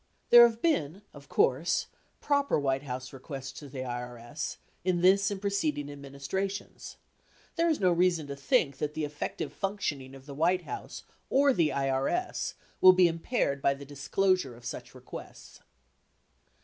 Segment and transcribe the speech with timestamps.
[0.31, 1.85] There have been, of course,
[2.21, 6.97] proper White House requests to the IRS in this and preceding administrations.
[7.55, 11.53] There is no reason to think that the effective functioning of the White House or
[11.53, 15.59] the IRS will be impaired by the disclosure of such requests.